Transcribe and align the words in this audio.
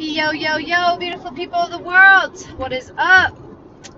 Yo, 0.00 0.30
yo, 0.30 0.56
yo, 0.56 0.96
beautiful 0.96 1.30
people 1.30 1.58
of 1.58 1.70
the 1.70 1.78
world. 1.78 2.42
What 2.56 2.72
is 2.72 2.90
up? 2.96 3.38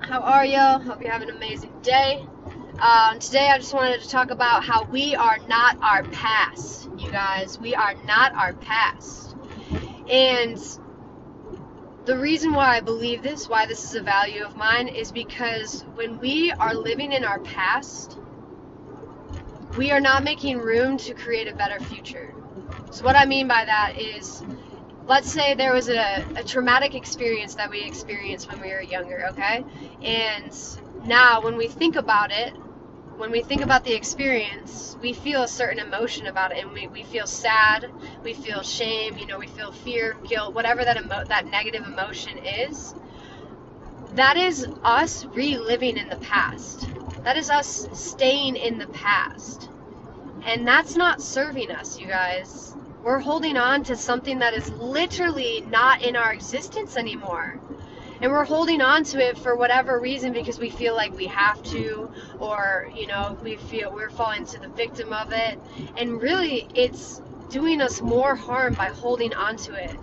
How 0.00 0.20
are 0.20 0.44
you? 0.44 0.58
Hope 0.58 1.00
you're 1.00 1.12
having 1.12 1.30
an 1.30 1.36
amazing 1.36 1.70
day. 1.80 2.26
Um, 2.80 3.20
today, 3.20 3.50
I 3.50 3.58
just 3.58 3.72
wanted 3.72 4.00
to 4.00 4.08
talk 4.08 4.32
about 4.32 4.64
how 4.64 4.82
we 4.82 5.14
are 5.14 5.38
not 5.46 5.80
our 5.80 6.02
past, 6.02 6.88
you 6.98 7.08
guys. 7.12 7.56
We 7.60 7.76
are 7.76 7.94
not 8.04 8.34
our 8.34 8.52
past. 8.52 9.36
And 10.10 10.58
the 12.04 12.18
reason 12.18 12.52
why 12.52 12.76
I 12.76 12.80
believe 12.80 13.22
this, 13.22 13.48
why 13.48 13.66
this 13.66 13.84
is 13.84 13.94
a 13.94 14.02
value 14.02 14.42
of 14.42 14.56
mine, 14.56 14.88
is 14.88 15.12
because 15.12 15.82
when 15.94 16.18
we 16.18 16.50
are 16.50 16.74
living 16.74 17.12
in 17.12 17.24
our 17.24 17.38
past, 17.38 18.18
we 19.76 19.92
are 19.92 20.00
not 20.00 20.24
making 20.24 20.58
room 20.58 20.96
to 20.96 21.14
create 21.14 21.46
a 21.46 21.54
better 21.54 21.78
future. 21.78 22.34
So, 22.90 23.04
what 23.04 23.14
I 23.14 23.24
mean 23.24 23.46
by 23.46 23.64
that 23.64 23.96
is 23.96 24.42
let's 25.06 25.32
say 25.32 25.54
there 25.54 25.72
was 25.72 25.88
a, 25.88 26.24
a 26.36 26.44
traumatic 26.44 26.94
experience 26.94 27.54
that 27.56 27.70
we 27.70 27.82
experienced 27.82 28.50
when 28.50 28.60
we 28.60 28.68
were 28.68 28.82
younger, 28.82 29.26
okay? 29.30 29.64
And 30.02 30.54
now 31.04 31.42
when 31.42 31.56
we 31.56 31.68
think 31.68 31.96
about 31.96 32.30
it, 32.32 32.54
when 33.16 33.30
we 33.30 33.42
think 33.42 33.62
about 33.62 33.84
the 33.84 33.94
experience, 33.94 34.96
we 35.02 35.12
feel 35.12 35.42
a 35.42 35.48
certain 35.48 35.78
emotion 35.78 36.26
about 36.26 36.52
it, 36.52 36.64
and 36.64 36.72
we, 36.72 36.86
we 36.88 37.02
feel 37.04 37.26
sad, 37.26 37.90
we 38.24 38.34
feel 38.34 38.62
shame, 38.62 39.18
you 39.18 39.26
know, 39.26 39.38
we 39.38 39.46
feel 39.48 39.72
fear, 39.72 40.16
guilt, 40.26 40.54
whatever 40.54 40.84
that 40.84 40.96
emo- 40.96 41.24
that 41.26 41.46
negative 41.46 41.84
emotion 41.86 42.38
is. 42.38 42.94
That 44.14 44.36
is 44.36 44.66
us 44.84 45.24
reliving 45.26 45.96
in 45.98 46.08
the 46.08 46.16
past. 46.16 46.88
That 47.24 47.36
is 47.36 47.50
us 47.50 47.88
staying 47.92 48.56
in 48.56 48.78
the 48.78 48.88
past. 48.88 49.68
And 50.46 50.66
that's 50.66 50.96
not 50.96 51.22
serving 51.22 51.70
us, 51.70 51.98
you 52.00 52.08
guys 52.08 52.74
we're 53.02 53.18
holding 53.18 53.56
on 53.56 53.82
to 53.84 53.96
something 53.96 54.38
that 54.38 54.54
is 54.54 54.70
literally 54.70 55.62
not 55.68 56.02
in 56.02 56.14
our 56.14 56.32
existence 56.32 56.96
anymore. 56.96 57.60
And 58.20 58.30
we're 58.30 58.44
holding 58.44 58.80
on 58.80 59.02
to 59.04 59.18
it 59.18 59.36
for 59.36 59.56
whatever 59.56 59.98
reason 59.98 60.32
because 60.32 60.60
we 60.60 60.70
feel 60.70 60.94
like 60.94 61.12
we 61.16 61.26
have 61.26 61.60
to, 61.64 62.08
or, 62.38 62.88
you 62.94 63.08
know, 63.08 63.36
we 63.42 63.56
feel 63.56 63.92
we're 63.92 64.10
falling 64.10 64.46
to 64.46 64.60
the 64.60 64.68
victim 64.68 65.12
of 65.12 65.32
it. 65.32 65.58
And 65.96 66.22
really, 66.22 66.68
it's 66.76 67.20
doing 67.50 67.80
us 67.80 68.00
more 68.00 68.36
harm 68.36 68.74
by 68.74 68.86
holding 68.86 69.34
on 69.34 69.56
to 69.56 69.74
it. 69.74 69.96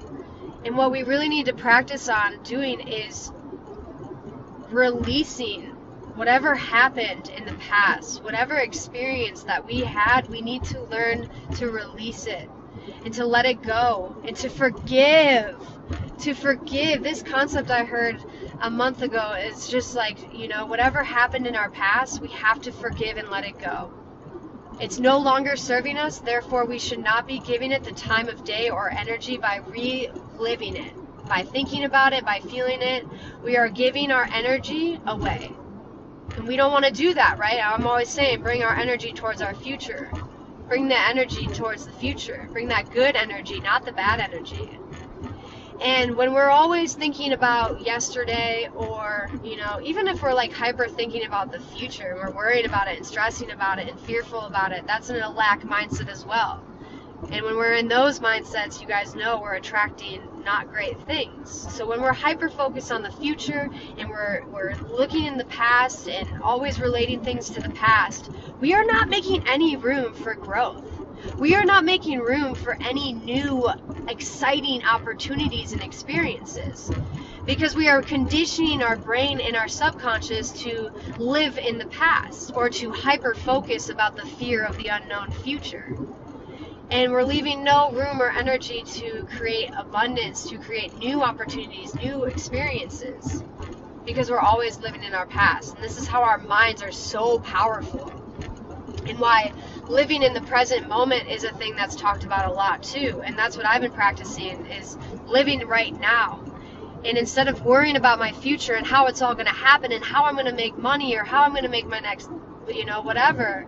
And 0.66 0.76
what 0.76 0.92
we 0.92 1.04
really 1.04 1.30
need 1.30 1.46
to 1.46 1.54
practice 1.54 2.10
on 2.10 2.44
doing 2.44 2.86
is 2.86 3.32
releasing 4.70 5.68
whatever 6.16 6.54
happened 6.54 7.30
in 7.30 7.46
the 7.46 7.54
past, 7.54 8.22
whatever 8.22 8.56
experience 8.56 9.44
that 9.44 9.66
we 9.66 9.80
had, 9.80 10.28
we 10.28 10.42
need 10.42 10.66
to 10.66 10.82
learn 10.84 11.30
to 11.56 11.72
release 11.72 12.26
it 12.26 12.50
and 13.06 13.14
to 13.16 13.26
let 13.26 13.46
it 13.46 13.62
go 13.62 14.16
and 14.24 14.36
to 14.38 14.50
forgive. 14.50 15.56
To 16.20 16.34
forgive. 16.34 17.04
This 17.04 17.24
concept 17.24 17.72
I 17.72 17.84
heard 17.84 18.24
a 18.62 18.70
month 18.70 19.02
ago 19.02 19.34
is 19.34 19.68
just 19.70 19.96
like, 19.96 20.34
you 20.34 20.48
know, 20.48 20.66
whatever 20.66 21.04
happened 21.04 21.48
in 21.48 21.56
our 21.56 21.70
past, 21.70 22.22
we 22.22 22.30
have 22.30 22.62
to 22.64 22.72
forgive 22.72 23.18
and 23.18 23.30
let 23.30 23.46
it 23.46 23.58
go. 23.60 23.92
It's 24.80 25.00
no 25.00 25.18
longer 25.18 25.56
serving 25.58 25.98
us, 25.98 26.20
therefore, 26.20 26.66
we 26.66 26.80
should 26.80 27.00
not 27.00 27.28
be 27.28 27.40
giving 27.40 27.72
it 27.72 27.84
the 27.84 27.92
time 27.92 28.30
of 28.30 28.46
day 28.46 28.70
or 28.70 28.90
energy 28.90 29.38
by 29.38 29.58
reliving 29.68 30.76
it. 30.78 30.94
By 31.28 31.44
thinking 31.44 31.84
about 31.84 32.14
it, 32.14 32.26
by 32.26 32.40
feeling 32.40 32.82
it, 32.82 33.06
we 33.44 33.58
are 33.58 33.70
giving 33.70 34.10
our 34.12 34.24
energy 34.32 35.00
away. 35.06 35.52
And 36.38 36.48
we 36.48 36.56
don't 36.56 36.72
want 36.72 36.86
to 36.86 36.92
do 36.92 37.14
that, 37.14 37.38
right? 37.40 37.60
I'm 37.62 37.86
always 37.86 38.10
saying 38.10 38.42
bring 38.42 38.64
our 38.64 38.76
energy 38.76 39.12
towards 39.12 39.42
our 39.42 39.54
future. 39.54 40.12
Bring 40.70 40.88
the 40.88 41.00
energy 41.00 41.48
towards 41.48 41.88
the 41.88 41.94
future. 41.94 42.48
Bring 42.54 42.70
that 42.70 42.92
good 42.92 43.18
energy, 43.18 43.60
not 43.60 43.86
the 43.86 43.92
bad 43.92 44.22
energy. 44.22 44.80
And 45.82 46.16
when 46.16 46.34
we're 46.34 46.50
always 46.50 46.94
thinking 46.94 47.34
about 47.34 47.82
yesterday, 47.86 48.70
or, 48.76 49.32
you 49.44 49.58
know, 49.58 49.80
even 49.84 50.08
if 50.08 50.22
we're 50.22 50.34
like 50.34 50.54
hyper 50.54 50.88
thinking 50.88 51.26
about 51.26 51.52
the 51.52 51.60
future, 51.60 52.12
and 52.12 52.20
we're 52.20 52.36
worried 52.36 52.66
about 52.66 52.88
it 52.88 52.98
and 52.98 53.06
stressing 53.06 53.52
about 53.52 53.80
it 53.80 53.90
and 53.90 54.00
fearful 54.02 54.42
about 54.42 54.72
it, 54.74 54.86
that's 54.88 55.10
in 55.10 55.22
a 55.22 55.32
lack 55.32 55.64
mindset 55.64 56.10
as 56.10 56.26
well. 56.26 56.64
And 57.32 57.46
when 57.46 57.58
we're 57.58 57.74
in 57.74 57.88
those 57.88 58.20
mindsets, 58.20 58.82
you 58.82 58.88
guys 58.88 59.14
know 59.14 59.40
we're 59.42 59.56
attracting 59.56 60.22
not 60.44 60.72
great 60.72 61.00
things. 61.02 61.68
So 61.76 61.88
when 61.88 62.02
we're 62.02 62.14
hyper 62.14 62.50
focused 62.50 62.92
on 62.92 63.04
the 63.04 63.12
future 63.12 63.70
and 63.98 64.10
we're 64.10 64.44
we're 64.52 64.76
looking 64.90 65.26
in 65.26 65.38
the 65.38 65.46
past 65.46 66.08
and 66.08 66.42
always 66.42 66.80
relating 66.80 67.24
things 67.24 67.50
to 67.52 67.62
the 67.62 67.70
past, 67.70 68.32
we 68.60 68.74
are 68.74 68.86
not 68.86 69.10
making 69.10 69.48
any 69.48 69.76
room 69.76 70.14
for 70.14 70.34
growth. 70.34 70.84
We 71.38 71.56
are 71.56 71.66
not 71.66 71.86
making 71.86 72.20
room 72.20 72.56
for 72.56 72.78
any 72.82 73.14
new 73.14 73.70
exciting 74.08 74.84
opportunities 74.86 75.74
and 75.74 75.84
experiences 75.84 76.92
because 77.46 77.76
we 77.76 77.90
are 77.90 78.02
conditioning 78.02 78.82
our 78.82 78.96
brain 78.98 79.42
and 79.42 79.56
our 79.56 79.68
subconscious 79.68 80.52
to 80.64 80.90
live 81.18 81.58
in 81.58 81.78
the 81.78 81.88
past 81.88 82.54
or 82.56 82.70
to 82.70 82.92
hyper 82.92 83.36
focus 83.36 83.90
about 83.90 84.16
the 84.16 84.26
fear 84.26 84.64
of 84.64 84.78
the 84.78 84.88
unknown 84.88 85.32
future 85.32 85.96
and 86.92 87.12
we're 87.12 87.24
leaving 87.24 87.64
no 87.64 87.92
room 87.92 88.22
or 88.22 88.30
energy 88.30 88.84
to 88.84 89.24
create 89.38 89.72
abundance, 89.78 90.50
to 90.50 90.58
create 90.58 90.98
new 90.98 91.22
opportunities, 91.22 91.94
new 91.96 92.24
experiences, 92.26 93.44
because 94.06 94.32
we're 94.32 94.40
always 94.40 94.80
living 94.80 95.04
in 95.04 95.14
our 95.14 95.28
past. 95.28 95.76
And 95.76 95.84
this 95.84 96.00
is 96.00 96.08
how 96.08 96.24
our 96.24 96.40
minds 96.40 96.82
are 96.82 96.92
so 96.92 97.40
powerful, 97.40 98.12
and 99.06 99.20
why 99.20 99.54
living 99.88 100.24
in 100.24 100.34
the 100.34 100.42
present 100.42 100.88
moment 100.88 101.28
is 101.30 101.44
a 101.44 101.54
thing 101.54 101.76
that's 101.76 101.96
talked 101.96 102.24
about 102.24 102.50
a 102.50 102.52
lot 102.52 102.82
too. 102.84 103.22
And 103.24 103.38
that's 103.38 103.56
what 103.56 103.66
I've 103.66 103.82
been 103.82 103.92
practicing 103.92 104.66
is 104.68 104.98
living 105.28 105.66
right 105.68 105.98
now. 106.00 106.44
And 107.06 107.18
instead 107.18 107.48
of 107.48 107.64
worrying 107.64 107.96
about 107.96 108.20
my 108.20 108.32
future 108.32 108.74
and 108.74 108.86
how 108.86 109.08
it's 109.08 109.22
all 109.22 109.34
going 109.34 109.46
to 109.46 109.54
happen 109.54 109.92
and 109.92 110.04
how 110.04 110.26
I'm 110.26 110.34
going 110.34 110.48
to 110.48 110.54
make 110.54 110.78
money 110.78 111.16
or 111.16 111.24
how 111.24 111.44
I'm 111.44 111.52
going 111.52 111.64
to 111.64 111.70
make 111.70 111.88
my 111.88 112.00
next, 112.00 112.30
you 112.68 112.86
know, 112.86 113.02
whatever, 113.02 113.66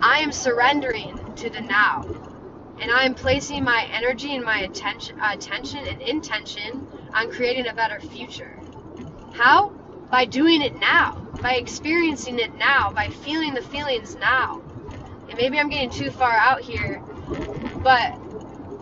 I 0.00 0.20
am 0.20 0.32
surrendering 0.32 1.18
to 1.40 1.50
the 1.50 1.60
now. 1.62 2.04
And 2.80 2.90
I 2.90 3.04
am 3.04 3.14
placing 3.14 3.64
my 3.64 3.88
energy 3.92 4.34
and 4.34 4.44
my 4.44 4.60
attention, 4.60 5.20
attention 5.20 5.86
and 5.86 6.02
intention 6.02 6.88
on 7.14 7.30
creating 7.30 7.68
a 7.68 7.74
better 7.74 8.00
future. 8.00 8.58
How? 9.32 9.70
By 10.10 10.26
doing 10.26 10.62
it 10.62 10.78
now, 10.80 11.14
by 11.42 11.54
experiencing 11.54 12.38
it 12.38 12.54
now, 12.58 12.92
by 12.92 13.08
feeling 13.08 13.54
the 13.54 13.62
feelings 13.62 14.16
now. 14.16 14.62
And 15.28 15.36
maybe 15.36 15.58
I'm 15.58 15.70
getting 15.70 15.90
too 15.90 16.10
far 16.10 16.32
out 16.32 16.62
here, 16.62 17.02
but 17.82 18.14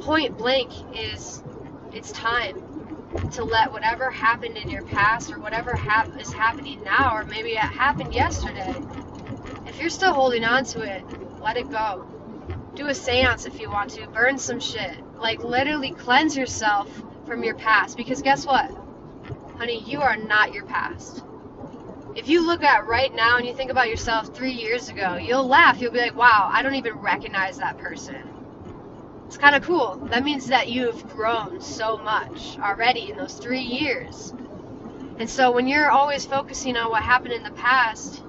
point 0.00 0.38
blank 0.38 0.72
is 0.94 1.42
it's 1.92 2.12
time 2.12 2.62
to 3.32 3.44
let 3.44 3.72
whatever 3.72 4.10
happened 4.10 4.56
in 4.56 4.70
your 4.70 4.82
past 4.84 5.32
or 5.32 5.38
whatever 5.40 5.76
hap- 5.76 6.20
is 6.20 6.32
happening 6.32 6.82
now, 6.84 7.16
or 7.16 7.24
maybe 7.24 7.50
it 7.50 7.58
happened 7.58 8.14
yesterday, 8.14 8.74
if 9.66 9.80
you're 9.80 9.90
still 9.90 10.14
holding 10.14 10.44
on 10.44 10.64
to 10.66 10.82
it, 10.82 11.04
let 11.42 11.56
it 11.56 11.70
go. 11.70 12.06
Do 12.78 12.86
a 12.86 12.94
seance 12.94 13.44
if 13.44 13.60
you 13.60 13.68
want 13.68 13.90
to. 13.90 14.06
Burn 14.06 14.38
some 14.38 14.60
shit. 14.60 14.98
Like, 15.16 15.42
literally 15.42 15.90
cleanse 15.90 16.36
yourself 16.36 16.88
from 17.26 17.42
your 17.42 17.56
past. 17.56 17.96
Because 17.96 18.22
guess 18.22 18.46
what? 18.46 18.70
Honey, 19.56 19.82
you 19.84 20.00
are 20.00 20.16
not 20.16 20.54
your 20.54 20.64
past. 20.64 21.24
If 22.14 22.28
you 22.28 22.46
look 22.46 22.62
at 22.62 22.86
right 22.86 23.12
now 23.12 23.36
and 23.36 23.44
you 23.44 23.52
think 23.52 23.72
about 23.72 23.88
yourself 23.88 24.32
three 24.32 24.52
years 24.52 24.90
ago, 24.90 25.16
you'll 25.16 25.48
laugh. 25.48 25.80
You'll 25.80 25.90
be 25.90 25.98
like, 25.98 26.14
wow, 26.14 26.48
I 26.52 26.62
don't 26.62 26.76
even 26.76 26.94
recognize 26.94 27.58
that 27.58 27.78
person. 27.78 28.22
It's 29.26 29.36
kind 29.36 29.56
of 29.56 29.64
cool. 29.64 29.96
That 30.12 30.22
means 30.22 30.46
that 30.46 30.68
you've 30.68 31.04
grown 31.08 31.60
so 31.60 31.96
much 31.98 32.60
already 32.60 33.10
in 33.10 33.16
those 33.16 33.38
three 33.38 33.58
years. 33.58 34.32
And 35.18 35.28
so 35.28 35.50
when 35.50 35.66
you're 35.66 35.90
always 35.90 36.24
focusing 36.24 36.76
on 36.76 36.92
what 36.92 37.02
happened 37.02 37.32
in 37.32 37.42
the 37.42 37.50
past, 37.50 38.22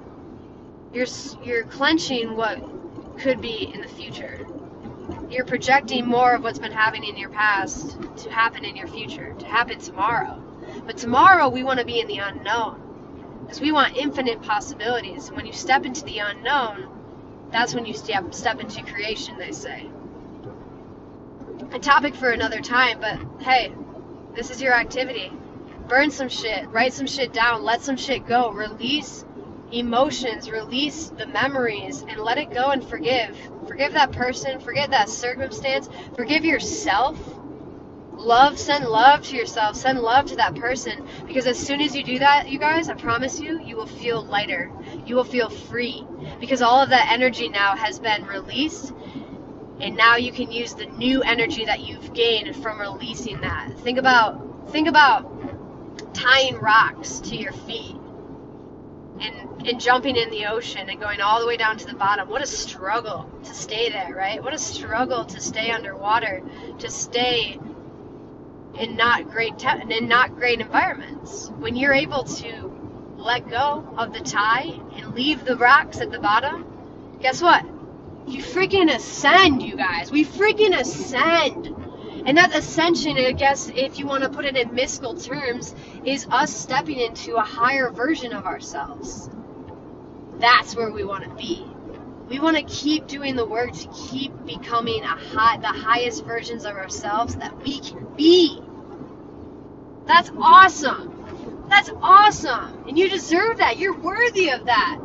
you're 0.92 1.06
you're 1.44 1.62
clenching 1.66 2.34
what 2.34 2.79
could 3.20 3.40
be 3.40 3.70
in 3.72 3.82
the 3.82 3.88
future. 3.88 4.46
You're 5.30 5.44
projecting 5.44 6.06
more 6.06 6.34
of 6.34 6.42
what's 6.42 6.58
been 6.58 6.72
happening 6.72 7.10
in 7.10 7.16
your 7.16 7.28
past 7.28 7.96
to 8.18 8.30
happen 8.30 8.64
in 8.64 8.76
your 8.76 8.88
future, 8.88 9.34
to 9.38 9.46
happen 9.46 9.78
tomorrow. 9.78 10.42
But 10.86 10.96
tomorrow 10.96 11.48
we 11.48 11.62
want 11.62 11.78
to 11.80 11.84
be 11.84 12.00
in 12.00 12.08
the 12.08 12.18
unknown 12.18 13.42
because 13.42 13.60
we 13.60 13.72
want 13.72 13.96
infinite 13.96 14.42
possibilities. 14.42 15.28
And 15.28 15.36
when 15.36 15.46
you 15.46 15.52
step 15.52 15.84
into 15.84 16.04
the 16.04 16.18
unknown, 16.18 16.88
that's 17.52 17.74
when 17.74 17.84
you 17.84 17.94
step 17.94 18.32
step 18.32 18.60
into 18.60 18.82
creation. 18.84 19.36
They 19.38 19.52
say. 19.52 19.88
A 21.72 21.78
topic 21.78 22.14
for 22.14 22.30
another 22.30 22.60
time, 22.60 23.00
but 23.00 23.18
hey, 23.42 23.72
this 24.34 24.50
is 24.50 24.62
your 24.62 24.72
activity. 24.72 25.30
Burn 25.88 26.10
some 26.10 26.28
shit, 26.28 26.68
write 26.70 26.94
some 26.94 27.06
shit 27.06 27.32
down, 27.32 27.64
let 27.64 27.82
some 27.82 27.96
shit 27.96 28.26
go, 28.26 28.50
release 28.50 29.24
emotions, 29.72 30.50
release 30.50 31.10
the 31.10 31.26
memories, 31.26 32.02
and 32.08 32.20
let 32.20 32.38
it 32.38 32.52
go 32.52 32.70
and 32.70 32.84
forgive. 32.84 33.36
Forgive 33.66 33.92
that 33.92 34.12
person, 34.12 34.60
forget 34.60 34.90
that 34.90 35.08
circumstance, 35.08 35.88
forgive 36.16 36.44
yourself. 36.44 37.18
Love, 38.12 38.58
send 38.58 38.84
love 38.84 39.22
to 39.22 39.36
yourself, 39.36 39.76
send 39.76 39.98
love 40.00 40.26
to 40.26 40.36
that 40.36 40.54
person. 40.54 41.06
Because 41.26 41.46
as 41.46 41.58
soon 41.58 41.80
as 41.80 41.96
you 41.96 42.04
do 42.04 42.18
that, 42.18 42.50
you 42.50 42.58
guys, 42.58 42.90
I 42.90 42.94
promise 42.94 43.40
you, 43.40 43.60
you 43.62 43.76
will 43.76 43.86
feel 43.86 44.22
lighter. 44.24 44.70
You 45.06 45.16
will 45.16 45.24
feel 45.24 45.48
free. 45.48 46.04
Because 46.38 46.60
all 46.60 46.82
of 46.82 46.90
that 46.90 47.10
energy 47.10 47.48
now 47.48 47.74
has 47.76 47.98
been 47.98 48.26
released 48.26 48.92
and 49.80 49.96
now 49.96 50.16
you 50.16 50.32
can 50.32 50.50
use 50.52 50.74
the 50.74 50.86
new 50.86 51.22
energy 51.22 51.64
that 51.64 51.80
you've 51.80 52.12
gained 52.12 52.54
from 52.62 52.78
releasing 52.78 53.40
that. 53.40 53.72
Think 53.78 53.98
about 53.98 54.70
think 54.70 54.88
about 54.88 55.24
tying 56.14 56.56
rocks 56.58 57.20
to 57.20 57.36
your 57.36 57.52
feet 57.52 57.96
and 59.20 59.68
and 59.68 59.80
jumping 59.80 60.16
in 60.16 60.30
the 60.30 60.46
ocean 60.46 60.88
and 60.88 61.00
going 61.00 61.20
all 61.20 61.40
the 61.40 61.46
way 61.46 61.56
down 61.56 61.76
to 61.78 61.86
the 61.86 61.94
bottom. 61.94 62.28
What 62.28 62.42
a 62.42 62.46
struggle 62.46 63.30
to 63.44 63.54
stay 63.54 63.90
there, 63.90 64.14
right? 64.14 64.42
What 64.42 64.54
a 64.54 64.58
struggle 64.58 65.24
to 65.26 65.40
stay 65.40 65.70
underwater, 65.70 66.42
to 66.78 66.90
stay 66.90 67.58
in 68.78 68.96
not 68.96 69.30
great 69.30 69.58
te- 69.58 69.96
in 69.96 70.08
not 70.08 70.34
great 70.36 70.60
environments. 70.60 71.50
When 71.58 71.76
you're 71.76 71.94
able 71.94 72.24
to 72.24 73.14
let 73.18 73.48
go 73.48 73.86
of 73.98 74.12
the 74.12 74.20
tie 74.20 74.80
and 74.96 75.14
leave 75.14 75.44
the 75.44 75.56
rocks 75.56 76.00
at 76.00 76.10
the 76.10 76.18
bottom, 76.18 76.66
guess 77.20 77.42
what? 77.42 77.64
You 78.26 78.42
freaking 78.42 78.94
ascend, 78.94 79.62
you 79.62 79.76
guys. 79.76 80.10
We 80.10 80.24
freaking 80.24 80.78
ascend. 80.78 81.74
And 82.26 82.36
that 82.36 82.54
ascension, 82.54 83.16
I 83.16 83.32
guess, 83.32 83.70
if 83.74 83.98
you 83.98 84.06
want 84.06 84.24
to 84.24 84.28
put 84.30 84.44
it 84.44 84.56
in 84.56 84.74
mystical 84.74 85.14
terms, 85.14 85.74
is 86.04 86.26
us 86.30 86.54
stepping 86.54 87.00
into 87.00 87.36
a 87.36 87.42
higher 87.42 87.90
version 87.90 88.32
of 88.32 88.46
ourselves. 88.46 89.30
That's 90.38 90.76
where 90.76 90.90
we 90.90 91.04
want 91.04 91.24
to 91.24 91.30
be. 91.30 91.66
We 92.28 92.38
want 92.38 92.56
to 92.56 92.62
keep 92.62 93.06
doing 93.06 93.36
the 93.36 93.46
work 93.46 93.72
to 93.72 93.88
keep 93.88 94.32
becoming 94.46 95.02
a 95.02 95.08
high, 95.08 95.58
the 95.58 95.66
highest 95.66 96.24
versions 96.24 96.64
of 96.64 96.76
ourselves 96.76 97.36
that 97.36 97.56
we 97.62 97.80
can 97.80 98.06
be. 98.16 98.62
That's 100.06 100.30
awesome. 100.38 101.66
That's 101.68 101.90
awesome. 102.00 102.84
And 102.88 102.98
you 102.98 103.08
deserve 103.08 103.58
that. 103.58 103.78
You're 103.78 103.98
worthy 103.98 104.50
of 104.50 104.66
that. 104.66 104.98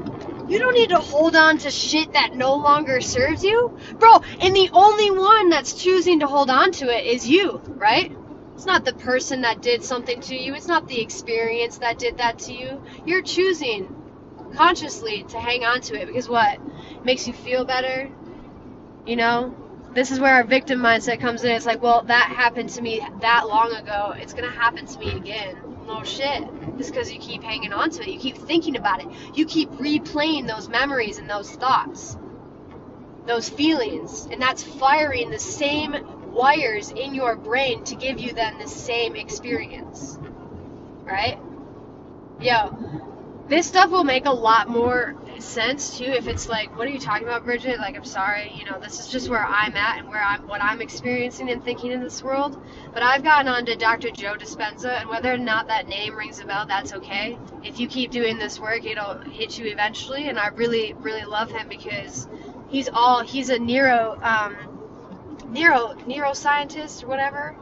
You 0.47 0.59
don't 0.59 0.73
need 0.73 0.89
to 0.89 0.99
hold 0.99 1.35
on 1.35 1.57
to 1.59 1.71
shit 1.71 2.13
that 2.13 2.35
no 2.35 2.55
longer 2.55 3.01
serves 3.01 3.43
you. 3.43 3.77
Bro, 3.99 4.21
and 4.39 4.55
the 4.55 4.69
only 4.73 5.11
one 5.11 5.49
that's 5.49 5.73
choosing 5.73 6.19
to 6.19 6.27
hold 6.27 6.49
on 6.49 6.71
to 6.73 6.85
it 6.95 7.05
is 7.05 7.27
you, 7.27 7.61
right? 7.67 8.15
It's 8.53 8.65
not 8.65 8.85
the 8.85 8.93
person 8.93 9.41
that 9.41 9.61
did 9.61 9.83
something 9.83 10.21
to 10.21 10.35
you. 10.35 10.53
It's 10.53 10.67
not 10.67 10.87
the 10.87 11.01
experience 11.01 11.79
that 11.79 11.97
did 11.97 12.17
that 12.17 12.39
to 12.39 12.53
you. 12.53 12.81
You're 13.05 13.21
choosing 13.21 13.93
consciously 14.55 15.23
to 15.29 15.39
hang 15.39 15.65
on 15.65 15.81
to 15.81 15.99
it 15.99 16.07
because 16.07 16.29
what? 16.29 16.59
makes 17.03 17.27
you 17.27 17.33
feel 17.33 17.65
better. 17.65 18.09
You 19.05 19.15
know? 19.15 19.55
This 19.93 20.11
is 20.11 20.19
where 20.19 20.33
our 20.33 20.43
victim 20.43 20.79
mindset 20.79 21.21
comes 21.21 21.43
in. 21.43 21.51
It's 21.51 21.65
like, 21.65 21.81
well, 21.81 22.03
that 22.03 22.29
happened 22.29 22.69
to 22.69 22.81
me 22.81 23.01
that 23.21 23.47
long 23.47 23.71
ago. 23.73 24.13
It's 24.17 24.33
going 24.33 24.43
to 24.43 24.57
happen 24.57 24.85
to 24.85 24.99
me 24.99 25.11
again. 25.11 25.74
No 25.87 26.03
shit. 26.03 26.43
Just 26.77 26.91
because 26.91 27.11
you 27.11 27.19
keep 27.19 27.43
hanging 27.43 27.73
on 27.73 27.89
to 27.91 28.01
it. 28.01 28.09
You 28.09 28.19
keep 28.19 28.37
thinking 28.37 28.75
about 28.75 29.01
it. 29.01 29.07
You 29.33 29.45
keep 29.45 29.69
replaying 29.71 30.47
those 30.47 30.67
memories 30.67 31.17
and 31.17 31.29
those 31.29 31.51
thoughts, 31.51 32.17
those 33.25 33.49
feelings. 33.49 34.27
And 34.31 34.41
that's 34.41 34.63
firing 34.63 35.29
the 35.29 35.39
same 35.39 35.95
wires 36.33 36.91
in 36.91 37.13
your 37.13 37.35
brain 37.35 37.83
to 37.85 37.95
give 37.95 38.19
you 38.19 38.33
then 38.33 38.57
the 38.57 38.67
same 38.67 39.15
experience. 39.15 40.17
Right? 41.03 41.39
Yo, 42.41 43.14
this 43.47 43.67
stuff 43.67 43.91
will 43.91 44.03
make 44.03 44.25
a 44.25 44.31
lot 44.31 44.67
more 44.69 45.15
sense 45.39 45.97
too 45.97 46.05
if 46.05 46.27
it's 46.27 46.47
like 46.49 46.75
what 46.77 46.87
are 46.87 46.91
you 46.91 46.99
talking 46.99 47.27
about 47.27 47.43
bridget? 47.43 47.77
Like 47.77 47.95
i'm 47.95 48.05
sorry 48.05 48.51
you 48.57 48.65
know 48.65 48.79
this 48.79 48.99
is 48.99 49.07
just 49.07 49.29
where 49.29 49.45
i'm 49.45 49.75
at 49.75 49.99
and 49.99 50.09
where 50.09 50.23
i'm 50.23 50.47
what 50.47 50.63
i'm 50.63 50.81
experiencing 50.81 51.49
and 51.51 51.63
thinking 51.63 51.91
in 51.91 52.01
this 52.01 52.23
world. 52.23 52.59
But 52.93 53.03
i've 53.03 53.23
gotten 53.23 53.47
on 53.47 53.65
to 53.65 53.75
dr 53.75 54.09
joe 54.11 54.35
dispenza 54.35 54.99
and 55.01 55.09
whether 55.09 55.31
or 55.33 55.37
not 55.37 55.67
that 55.67 55.87
name 55.87 56.15
rings 56.15 56.39
a 56.39 56.45
bell 56.45 56.65
that's 56.65 56.93
okay. 56.93 57.37
If 57.63 57.79
you 57.79 57.87
keep 57.87 58.11
doing 58.11 58.37
this 58.37 58.59
work 58.59 58.85
it'll 58.85 59.19
hit 59.19 59.59
you 59.59 59.65
eventually 59.67 60.29
and 60.29 60.39
i 60.39 60.47
really 60.49 60.93
really 60.93 61.25
love 61.25 61.51
him 61.51 61.67
because 61.69 62.27
he's 62.69 62.89
all 62.89 63.23
he's 63.23 63.49
a 63.49 63.59
neuro 63.59 64.17
um 64.21 64.55
neuro 65.49 65.93
neuroscientist 66.07 67.03
or 67.03 67.07
whatever. 67.07 67.55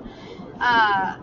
Uh 0.60 1.18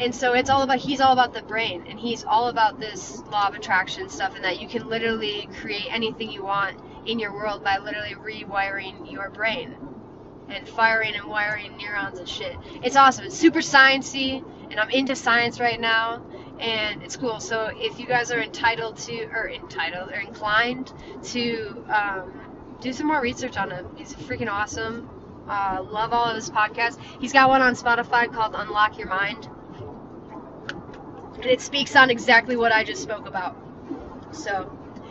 and 0.00 0.14
so 0.14 0.34
it's 0.34 0.48
all 0.50 0.62
about 0.62 0.78
he's 0.78 1.00
all 1.00 1.12
about 1.12 1.32
the 1.32 1.42
brain 1.42 1.84
and 1.88 1.98
he's 1.98 2.24
all 2.24 2.48
about 2.48 2.78
this 2.78 3.18
law 3.32 3.48
of 3.48 3.54
attraction 3.54 4.08
stuff 4.08 4.34
and 4.34 4.44
that 4.44 4.60
you 4.60 4.68
can 4.68 4.88
literally 4.88 5.48
create 5.60 5.86
anything 5.90 6.30
you 6.30 6.44
want 6.44 6.78
in 7.06 7.18
your 7.18 7.32
world 7.32 7.64
by 7.64 7.78
literally 7.78 8.14
rewiring 8.14 9.10
your 9.10 9.30
brain 9.30 9.74
and 10.48 10.68
firing 10.68 11.14
and 11.14 11.28
wiring 11.28 11.76
neurons 11.76 12.18
and 12.18 12.28
shit. 12.28 12.56
It's 12.82 12.96
awesome. 12.96 13.26
It's 13.26 13.36
super 13.36 13.58
sciencey 13.58 14.44
and 14.70 14.78
i'm 14.78 14.90
into 14.90 15.16
science 15.16 15.60
right 15.60 15.80
now 15.80 16.22
and 16.60 17.02
it's 17.02 17.16
cool. 17.16 17.40
So 17.40 17.70
if 17.74 17.98
you 17.98 18.06
guys 18.06 18.30
are 18.30 18.40
entitled 18.40 18.98
to 18.98 19.24
or 19.26 19.48
entitled 19.48 20.10
or 20.10 20.20
inclined 20.20 20.92
to 21.24 21.84
um, 21.88 22.32
do 22.80 22.92
some 22.92 23.08
more 23.08 23.20
research 23.20 23.56
on 23.56 23.70
him. 23.70 23.86
He's 23.96 24.14
freaking 24.14 24.48
awesome. 24.48 25.10
Uh, 25.48 25.84
love 25.90 26.12
all 26.12 26.26
of 26.26 26.36
his 26.36 26.50
podcasts. 26.50 26.98
He's 27.20 27.32
got 27.32 27.48
one 27.48 27.62
on 27.62 27.74
spotify 27.74 28.32
called 28.32 28.54
unlock 28.54 28.98
your 28.98 29.08
mind 29.08 29.48
it 31.44 31.60
speaks 31.60 31.96
on 31.96 32.10
exactly 32.10 32.56
what 32.56 32.72
I 32.72 32.84
just 32.84 33.02
spoke 33.02 33.26
about. 33.26 33.56
So, 34.32 34.70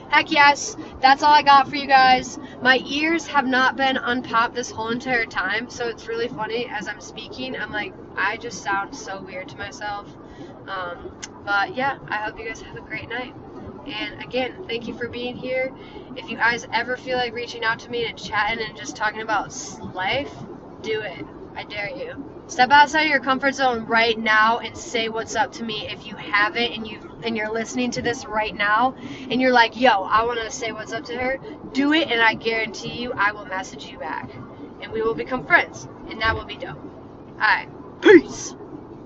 heck 0.09 0.31
yes, 0.31 0.75
that's 1.01 1.23
all 1.23 1.33
I 1.33 1.43
got 1.43 1.67
for 1.69 1.75
you 1.75 1.87
guys. 1.87 2.37
My 2.61 2.81
ears 2.85 3.27
have 3.27 3.45
not 3.47 3.75
been 3.75 3.97
unpopped 3.97 4.55
this 4.55 4.71
whole 4.71 4.89
entire 4.89 5.25
time, 5.25 5.69
so 5.69 5.87
it's 5.87 6.07
really 6.07 6.27
funny 6.27 6.67
as 6.69 6.87
I'm 6.87 7.01
speaking. 7.01 7.55
I'm 7.55 7.71
like, 7.71 7.93
I 8.15 8.37
just 8.37 8.63
sound 8.63 8.95
so 8.95 9.21
weird 9.21 9.49
to 9.49 9.57
myself. 9.57 10.07
Um, 10.67 11.19
but 11.45 11.75
yeah, 11.75 11.97
I 12.09 12.17
hope 12.17 12.37
you 12.39 12.45
guys 12.47 12.61
have 12.61 12.75
a 12.75 12.81
great 12.81 13.09
night. 13.09 13.33
And 13.87 14.21
again, 14.21 14.65
thank 14.67 14.87
you 14.87 14.97
for 14.97 15.07
being 15.07 15.35
here. 15.35 15.73
If 16.15 16.29
you 16.29 16.37
guys 16.37 16.67
ever 16.73 16.97
feel 16.97 17.17
like 17.17 17.33
reaching 17.33 17.63
out 17.63 17.79
to 17.79 17.89
me 17.89 18.05
and 18.05 18.17
chatting 18.17 18.65
and 18.65 18.77
just 18.77 18.95
talking 18.95 19.21
about 19.21 19.53
life, 19.93 20.33
do 20.81 21.01
it. 21.01 21.25
I 21.55 21.63
dare 21.63 21.89
you. 21.89 22.36
Step 22.47 22.71
outside 22.71 23.03
your 23.09 23.19
comfort 23.19 23.55
zone 23.55 23.85
right 23.87 24.17
now 24.17 24.59
and 24.59 24.77
say 24.77 25.09
what's 25.09 25.35
up 25.35 25.51
to 25.53 25.63
me 25.63 25.87
if 25.89 26.05
you 26.05 26.15
haven't 26.15 26.73
and 26.73 26.87
you 26.87 26.99
and 27.23 27.37
you're 27.37 27.51
listening 27.51 27.91
to 27.91 28.01
this 28.01 28.25
right 28.25 28.55
now 28.55 28.95
and 29.29 29.41
you're 29.41 29.51
like, 29.53 29.75
"Yo, 29.79 29.89
I 29.89 30.25
want 30.25 30.39
to 30.41 30.51
say 30.51 30.71
what's 30.71 30.93
up 30.93 31.05
to 31.05 31.17
her." 31.17 31.39
Do 31.73 31.93
it 31.93 32.09
and 32.09 32.21
I 32.21 32.35
guarantee 32.35 32.93
you 33.01 33.13
I 33.13 33.33
will 33.33 33.45
message 33.45 33.85
you 33.85 33.97
back 33.99 34.31
and 34.81 34.91
we 34.93 35.01
will 35.01 35.15
become 35.15 35.45
friends 35.45 35.87
and 36.09 36.21
that 36.21 36.35
will 36.35 36.45
be 36.45 36.57
dope. 36.57 36.77
All 36.77 37.37
right. 37.39 37.67
Peace. 38.01 38.55